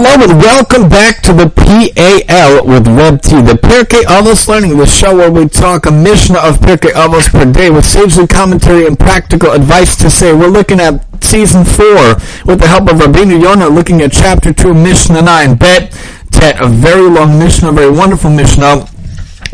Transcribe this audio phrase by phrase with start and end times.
[0.00, 4.86] Hello and welcome back to the PAL with Reb T, the Pirkei Avos Learning, the
[4.86, 8.96] show where we talk a Mishnah of Pirkei Avos per day with sagely commentary and
[8.96, 10.32] practical advice to say.
[10.32, 11.84] We're looking at season 4
[12.46, 15.90] with the help of Rabbeinu Yonah, looking at chapter 2, Mishnah 9, Bet
[16.30, 18.86] Tet, a very long Mishnah, a very wonderful Mishnah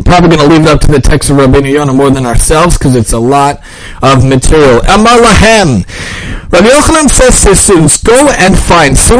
[0.03, 2.77] probably going to leave it up to the text of Rabbeinu Yonah more than ourselves
[2.77, 3.63] because it's a lot
[4.03, 4.81] of material.
[4.89, 5.85] Amar Lahem.
[6.55, 8.95] Rabbi Yochanan says to his students, go and find.
[8.95, 9.11] What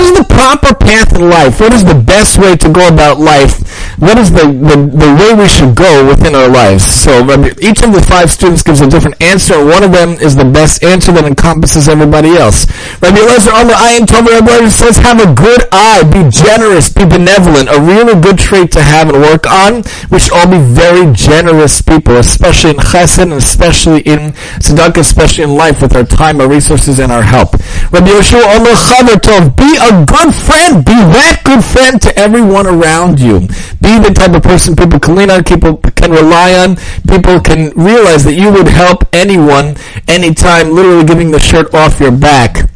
[0.00, 1.60] is the proper path in life?
[1.60, 3.62] What is the best way to go about life?
[4.00, 6.88] What is the, the, the way we should go within our lives?
[6.88, 7.20] So
[7.60, 9.60] each of the five students gives a different answer.
[9.62, 12.64] One of them is the best answer that encompasses everybody else.
[13.04, 17.68] Rabbi Elazar Omer Ayin Tomer Rabbi says, have a good eye, be generous, be benevolent.
[17.68, 19.84] A really good trait to have and work on.
[20.08, 24.32] We should all be very generous people, especially in chesed and especially in
[24.64, 27.52] tzedakah, especially in life with our time, our resources, and our help.
[27.92, 32.66] Rabbi Yeshua Omer Chaver Tov, be a good friend, be that good friend to everyone
[32.66, 33.40] around you.
[33.80, 36.76] Be the type of person people can lean on, people can rely on,
[37.08, 39.76] people can realize that you would help anyone,
[40.08, 42.70] anytime, literally giving the shirt off your back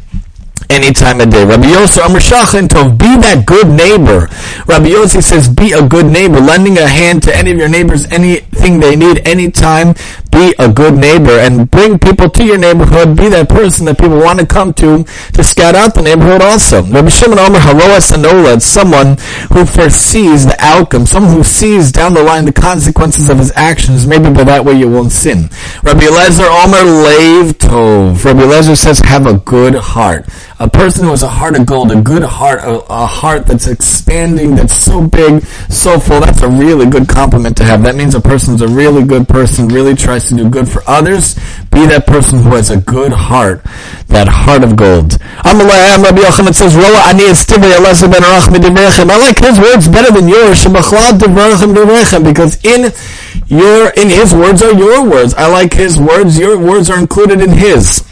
[0.70, 1.44] any time of day.
[1.44, 4.28] Rabbi Yossi Amr Shachin Tov, be that good neighbor.
[4.66, 8.06] Rabbi Yossi says, be a good neighbor, lending a hand to any of your neighbors,
[8.06, 9.94] anything they need, anytime.
[10.34, 13.16] Be a good neighbor and bring people to your neighborhood.
[13.16, 16.82] Be that person that people want to come to to scout out the neighborhood also.
[16.82, 19.16] Rabbi Shimon Omer Haroa Sanola, it's someone
[19.54, 24.08] who foresees the outcome, someone who sees down the line the consequences of his actions.
[24.08, 25.48] Maybe by that way you won't sin.
[25.84, 28.24] Rabbi Lezer Omer Leiv Tov.
[28.24, 30.26] Rabbi Lezer says, have a good heart
[30.60, 33.66] a person who has a heart of gold, a good heart, a, a, heart that's
[33.66, 37.82] expanding, that's so big, so full, that's a really good compliment to have.
[37.82, 41.34] That means a person's a really good person, really tries to do good for others.
[41.70, 43.62] Be that person who has a good heart,
[44.08, 45.18] that heart of gold.
[45.42, 45.52] I
[49.18, 50.64] like his words better than yours,
[52.22, 52.92] because in
[53.46, 55.34] your, in his words are your words.
[55.34, 58.02] I like his words, your words are included in his.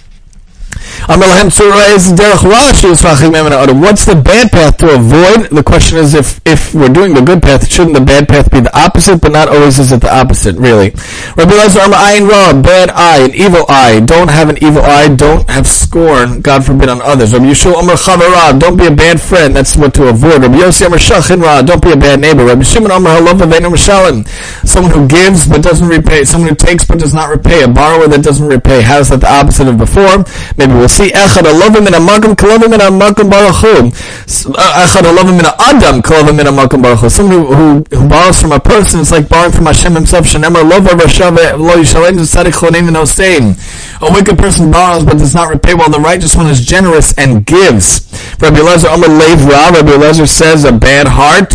[3.92, 5.50] What's the bad path to avoid?
[5.50, 8.60] The question is if, if we're doing the good path, shouldn't the bad path be
[8.60, 9.20] the opposite?
[9.20, 10.90] But not always is it the opposite, really.
[11.36, 14.00] Rabbi Lezer, ayin ra, bad eye, an evil eye.
[14.00, 15.08] Don't have an evil eye.
[15.08, 17.32] Don't have scorn, God forbid, on others.
[17.32, 19.56] Rabbi Yeshua Omer Chavara, don't be a bad friend.
[19.56, 20.42] That's what to avoid.
[20.42, 22.44] Rabbi Yossi Omer Shachin ra, don't be a bad neighbor.
[22.44, 24.26] Rabbi Shimon Omer Halov Avenu Mishalim,
[24.66, 26.24] someone who gives but doesn't repay.
[26.24, 27.62] Someone who takes but does not repay.
[27.64, 28.82] A borrower that doesn't repay.
[28.82, 30.24] How is that the opposite of before?
[30.56, 33.90] Maybe we'll see echad alovim min amakim kalovim min amakim baruchu.
[34.54, 37.10] Uh, echad alovim min adam kalovim min amakim baruchu.
[37.10, 40.26] Someone who, who, borrows from a person is like borrowing from Hashem himself.
[40.26, 43.56] Shenemar lova rashave lo yishalem tzadik chonim v'nosein.
[44.02, 47.46] A wicked person borrows but does not repay, while the righteous one is generous and
[47.46, 48.06] gives.
[48.40, 49.70] Rabbi Elazar Amar Leiv Ra.
[49.70, 51.54] Rabbi Elazar says a bad heart.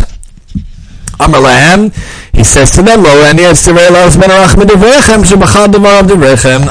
[1.19, 1.91] Amar.
[2.37, 2.99] He says to them,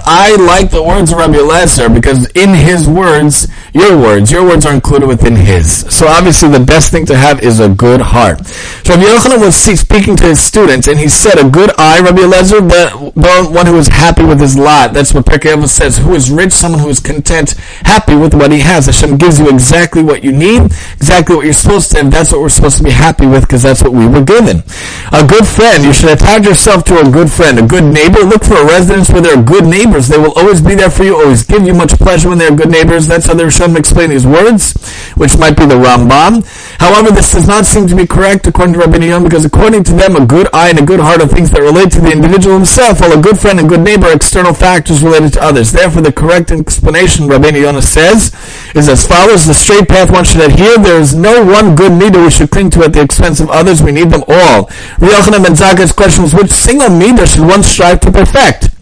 [0.07, 4.65] I like the words of Rabbi Eliezer because in his words, your words, your words
[4.65, 5.85] are included within his.
[5.93, 8.47] So obviously the best thing to have is a good heart.
[8.47, 12.23] So Rabbi Yochanan was speaking to his students and he said, a good eye, Rabbi
[12.23, 13.13] Eliezer, the,
[13.51, 14.93] one who is happy with his lot.
[14.93, 15.99] That's what Pirkei says.
[15.99, 16.53] Who is rich?
[16.53, 18.87] Someone who is content, happy with what he has.
[18.87, 20.63] Hashem gives you exactly what you need,
[20.95, 22.09] exactly what you're supposed to.
[22.09, 24.36] That's what we're supposed to be happy with because that's what we were given.
[24.37, 25.83] A good friend.
[25.85, 28.21] You should attach yourself to a good friend, a good neighbor.
[28.21, 30.09] Look for a residence where there are good neighbors.
[30.09, 32.55] They will always be there for you, always give you much pleasure when they are
[32.55, 33.07] good neighbors.
[33.07, 34.75] That's how the Rishonim explain these words,
[35.15, 36.45] which might be the Rambam.
[36.79, 39.93] However, this does not seem to be correct according to Rabbi Yonah, because according to
[39.93, 42.57] them, a good eye and a good heart are things that relate to the individual
[42.57, 45.73] himself, while a good friend and good neighbor are external factors related to others.
[45.73, 48.33] Therefore, the correct explanation, Rabbi Yonah says,
[48.77, 49.47] is as follows.
[49.47, 50.79] The straight path one should adhere.
[50.79, 53.83] There is no one good leader we should cling to at the expense of others.
[53.83, 54.67] We need them all.
[55.01, 58.76] Yochanan ben Zakai's question was, which single midah should one strive to perfect?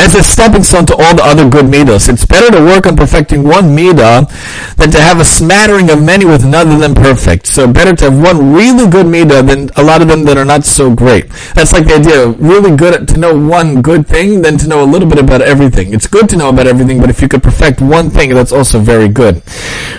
[0.00, 2.08] As a stepping stone to all the other good midas.
[2.08, 4.24] It's better to work on perfecting one midah
[4.76, 7.46] than to have a smattering of many with none of them perfect.
[7.46, 10.44] So better to have one really good midah than a lot of them that are
[10.46, 11.28] not so great.
[11.54, 14.82] That's like the idea of really good to know one good thing than to know
[14.82, 15.92] a little bit about everything.
[15.92, 18.78] It's good to know about everything, but if you could perfect one thing, that's also
[18.78, 19.42] very good.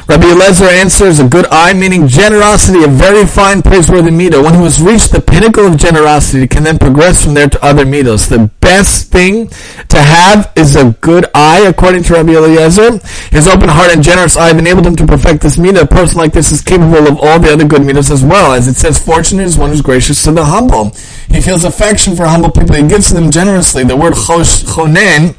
[0.07, 4.44] Rabbi Eliezer answers a good eye, meaning generosity, a very fine, praiseworthy midah.
[4.44, 7.86] One who has reached the pinnacle of generosity can then progress from there to other
[7.86, 8.27] midos.
[8.27, 9.51] The best thing
[9.92, 12.98] to have is a good eye, according to Rabbi Eliezer.
[13.30, 15.84] His open heart and generous eye have enabled him to perfect this midah.
[15.84, 18.54] A person like this is capable of all the other good midas as well.
[18.54, 20.92] As it says, fortunate is one who's gracious to the humble.
[21.30, 22.76] He feels affection for humble people.
[22.76, 23.84] He gives to them generously.
[23.84, 25.36] The word chonen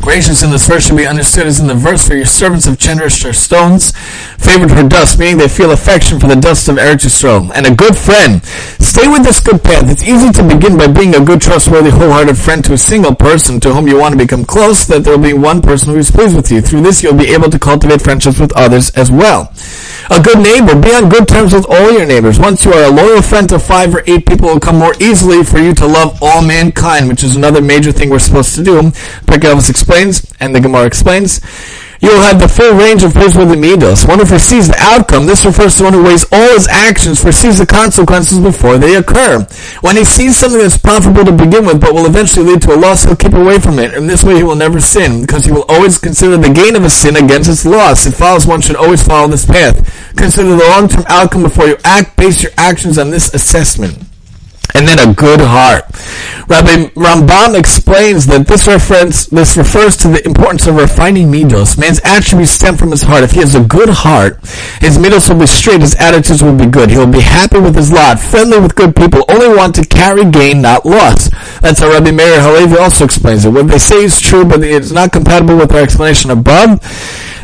[0.00, 2.78] Gracious in this verse should be understood as in the verse where your servants have
[2.78, 3.92] cherished her stones,
[4.38, 7.52] favored her dust, meaning they feel affection for the dust of Eretz Yisrael.
[7.54, 8.42] And a good friend.
[8.80, 9.90] Stay with this good path.
[9.90, 13.60] It's easy to begin by being a good, trustworthy, wholehearted friend to a single person
[13.60, 16.10] to whom you want to become close, that there will be one person who is
[16.10, 16.62] pleased with you.
[16.62, 19.52] Through this, you'll be able to cultivate friendships with others as well.
[20.10, 20.74] A good neighbor.
[20.80, 22.40] Be on good terms with all your neighbors.
[22.40, 24.94] Once you are a loyal friend to five or eight people, it will come more
[24.98, 28.64] easily for you to love all mankind, which is another major thing we're supposed to
[28.64, 28.80] do.
[29.28, 29.54] Pirkei
[29.90, 31.40] explains, and the Gemara explains,
[32.00, 34.08] you will have the full range of praiseworthy midos.
[34.08, 37.58] One who foresees the outcome, this refers to one who weighs all his actions, foresees
[37.58, 39.46] the consequences before they occur.
[39.82, 42.78] When he sees something that's profitable to begin with, but will eventually lead to a
[42.78, 43.92] loss, he'll keep away from it.
[43.92, 46.84] In this way, he will never sin, because he will always consider the gain of
[46.84, 48.06] a sin against its loss.
[48.06, 49.76] It follows one should always follow this path.
[50.16, 52.16] Consider the long-term outcome before you act.
[52.16, 54.09] Base your actions on this assessment
[54.74, 55.84] and then a good heart.
[56.48, 61.78] Rabbi Rambam explains that this reference this refers to the importance of refining midos.
[61.78, 63.22] Man's attributes stem from his heart.
[63.22, 64.38] If he has a good heart,
[64.80, 66.90] his midos will be straight, his attitudes will be good.
[66.90, 70.28] He will be happy with his lot, friendly with good people, only want to carry
[70.28, 71.30] gain, not loss.
[71.60, 73.50] That's how Rabbi Meir Halevi also explains it.
[73.50, 76.80] What they say is true, but it's not compatible with our explanation above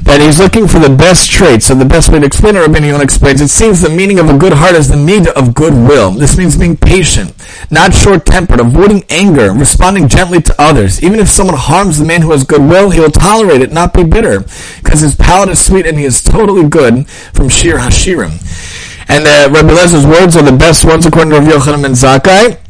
[0.06, 1.66] that he's looking for the best traits.
[1.66, 4.30] So the best way to explain it, Rabbi Yonah explains, it seems the meaning of
[4.30, 6.12] a good heart is the meaning of goodwill.
[6.12, 7.34] This means being patient,
[7.70, 11.02] not short-tempered, avoiding anger, responding gently to others.
[11.02, 14.04] Even if someone harms the man who has goodwill, he will tolerate it, not be
[14.04, 14.44] bitter,
[14.82, 18.38] because his palate is sweet and he is totally good from Shir Hashirim.
[19.08, 22.65] And uh, Rabbi Lezer's words are the best ones according to Rav Yochanan ben Zakkai.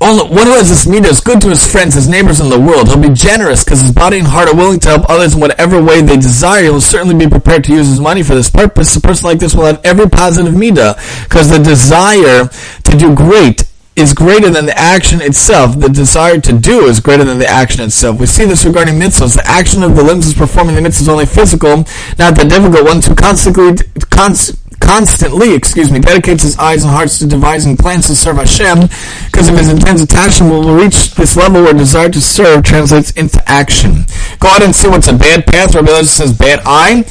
[0.00, 2.58] All, one who has this midah is good to his friends, his neighbors in the
[2.58, 2.88] world.
[2.88, 5.82] He'll be generous because his body and heart are willing to help others in whatever
[5.82, 6.64] way they desire.
[6.64, 8.94] He will certainly be prepared to use his money for this purpose.
[8.96, 13.64] A person like this will have every positive midah because the desire to do great
[13.96, 15.78] is greater than the action itself.
[15.78, 18.18] The desire to do is greater than the action itself.
[18.18, 19.36] We see this regarding mitzvahs.
[19.36, 21.84] The action of the limbs is performing the mitzvahs is only physical,
[22.18, 23.76] not the difficult ones who constantly,
[24.10, 28.88] constantly constantly, excuse me, dedicates his eyes and hearts to devising plans to serve Hashem,
[29.26, 33.42] because of his intense attachment will reach this level where desire to serve translates into
[33.50, 34.04] action.
[34.40, 35.74] Go out and see what's a bad path.
[35.74, 37.04] Rabbi Elazar says bad eye.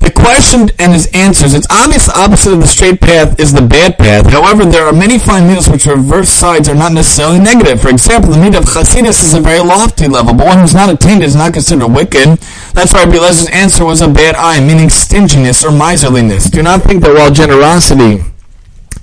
[0.00, 1.54] The question and his answers.
[1.54, 4.30] It's obvious the opposite of the straight path is the bad path.
[4.30, 7.80] However, there are many fine midos which reverse sides are not necessarily negative.
[7.82, 10.88] For example, the midah of chasidus is a very lofty level, but one who's not
[10.88, 12.38] attained is not considered wicked.
[12.74, 13.18] That's why Rabbi
[13.52, 16.48] answer was a bad eye, meaning stinginess or miserliness.
[16.48, 18.22] Do not think that while generosity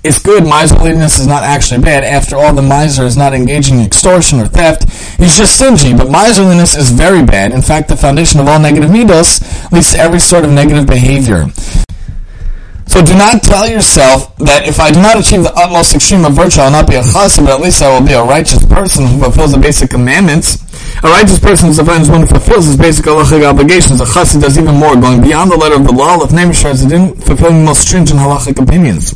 [0.06, 0.44] it's good.
[0.44, 2.04] Miserliness is not actually bad.
[2.04, 4.88] After all, the miser is not engaging in extortion or theft.
[5.18, 5.94] He's just stingy.
[5.96, 7.52] But miserliness is very bad.
[7.52, 9.42] In fact, the foundation of all negative midos
[9.72, 11.46] leads to every sort of negative behavior.
[12.86, 16.34] So do not tell yourself that if I do not achieve the utmost extreme of
[16.34, 18.64] virtue, I will not be a chassid, but at least I will be a righteous
[18.64, 20.62] person who fulfills the basic commandments.
[21.02, 24.00] A righteous person is defined as one who fulfills his basic halachic obligations.
[24.00, 26.78] A chassid does even more, going beyond the letter of the law of Nemeshar,
[27.26, 29.15] fulfilling the most stringent halachic opinions.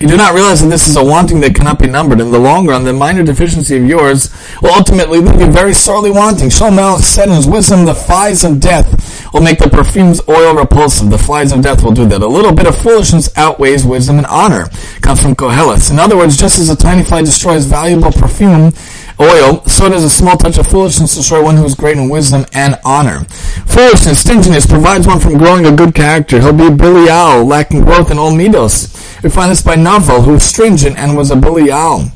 [0.00, 2.20] You do not realize that this is a wanting that cannot be numbered.
[2.20, 6.10] In the long run, the minor deficiency of yours will ultimately leave you very sorely
[6.10, 6.50] wanting.
[6.50, 11.08] Shlomo said in his wisdom, the flies of death will make the perfume's oil repulsive.
[11.08, 12.20] The flies of death will do that.
[12.20, 14.66] A little bit of foolishness outweighs wisdom and honor.
[15.00, 15.90] Comes from Koheles.
[15.90, 18.72] In other words, just as a tiny fly destroys valuable perfume,
[19.20, 22.44] oil, so does a small touch of foolishness destroy one who is great in wisdom
[22.52, 23.24] and honor.
[23.66, 26.40] Foolishness, stinginess, provides one from growing a good character.
[26.40, 29.22] He'll be a Bilial, lacking growth in all midos.
[29.22, 32.12] We find this by Naval, who was stringent and was a Bilial.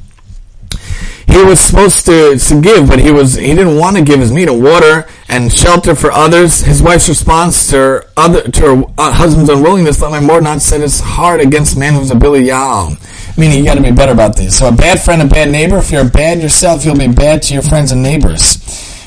[1.26, 4.32] He was supposed to, to give, but he was he didn't want to give his
[4.32, 6.62] meat and water and shelter for others.
[6.62, 10.60] His wife's response to her, other, to her uh, husband's unwillingness, let my more not
[10.60, 12.98] set his heart against man who's a Bilial
[13.40, 14.58] meaning you got to be better about this.
[14.58, 15.78] So a bad friend, a bad neighbor.
[15.78, 18.62] If you're bad yourself, you'll be bad to your friends and neighbors.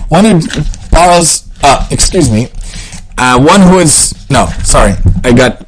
[0.10, 0.42] One who
[0.92, 2.48] borrows, uh, excuse me,
[3.18, 5.68] uh, one who is no, sorry, I got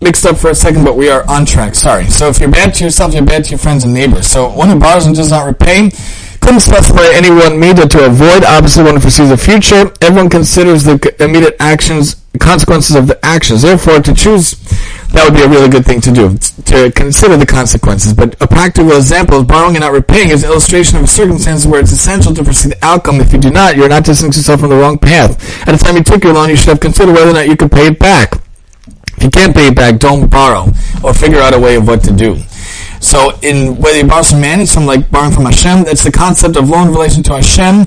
[0.00, 1.74] mixed up for a second, but we are on track.
[1.74, 2.04] Sorry.
[2.08, 4.26] So if you're bad to yourself, you're bad to your friends and neighbors.
[4.26, 5.90] So one who borrows and does not repay
[6.48, 8.42] couldn't specify any one midah to avoid.
[8.42, 9.92] Obviously, one foresees the future.
[10.00, 13.60] Everyone considers the immediate actions, consequences of the actions.
[13.60, 14.56] Therefore, to choose
[15.12, 18.14] that would be a really good thing to do, to consider the consequences.
[18.14, 21.66] But a practical example of borrowing and not repaying is an illustration of a circumstance
[21.66, 23.20] where it's essential to foresee the outcome.
[23.20, 25.36] If you do not, you're not distancing yourself from the wrong path.
[25.68, 27.58] At the time you took your loan, you should have considered whether or not you
[27.58, 28.40] could pay it back.
[29.18, 30.72] If you can't pay it back, don't borrow,
[31.04, 32.40] or figure out a way of what to do.
[33.00, 35.84] So, in whether you borrow from man, it's from like borrowing from Hashem.
[35.84, 37.86] That's the concept of loan relation to Hashem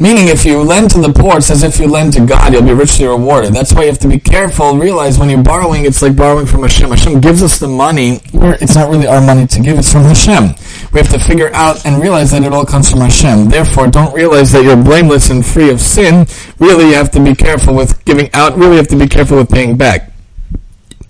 [0.00, 2.62] Meaning, if you lend to the poor, it's as if you lend to God, you'll
[2.62, 3.52] be richly rewarded.
[3.52, 4.78] That's why you have to be careful.
[4.78, 6.90] Realize when you're borrowing, it's like borrowing from Hashem.
[6.90, 10.54] Hashem gives us the money, it's not really our money to give, it's from Hashem.
[10.92, 13.48] We have to figure out and realize that it all comes from Hashem.
[13.48, 16.28] Therefore, don't realize that you're blameless and free of sin.
[16.60, 18.56] Really, you have to be careful with giving out.
[18.56, 20.12] Really, you have to be careful with paying back.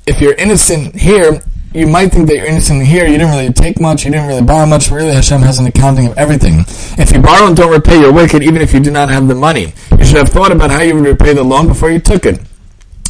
[0.07, 1.43] If you're innocent here,
[1.73, 4.43] you might think that you're innocent here, you didn't really take much, you didn't really
[4.43, 6.65] borrow much, really Hashem has an accounting of everything.
[6.99, 9.35] If you borrow and don't repay, you're wicked even if you do not have the
[9.35, 9.75] money.
[9.99, 12.41] You should have thought about how you would repay the loan before you took it.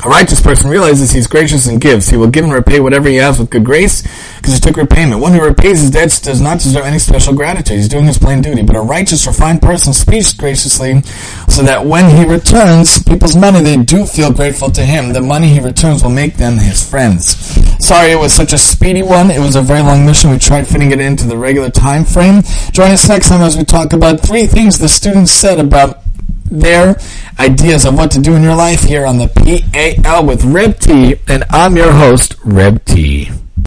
[0.05, 2.09] A righteous person realizes he's gracious and gives.
[2.09, 4.03] He will give and repay whatever he has with good grace
[4.37, 5.21] because he took repayment.
[5.21, 7.79] One who repays his debts does not deserve any special gratitude.
[7.79, 8.63] He's doing his plain duty.
[8.63, 11.03] But a righteous, refined person speaks graciously
[11.49, 15.13] so that when he returns people's money, they do feel grateful to him.
[15.13, 17.37] The money he returns will make them his friends.
[17.85, 19.33] Sorry it was such a speedy one.
[19.33, 20.31] It was a very long mission.
[20.31, 22.43] We tried fitting it into the regular time frame.
[22.71, 26.03] Join us next time as we talk about three things the students said about
[26.51, 26.97] their
[27.39, 31.17] ideas of what to do in your life here on the PAL with Reb T,
[31.29, 33.31] and I'm your host, Reb T.